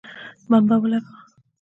[0.49, 1.19] بمبه ولګوه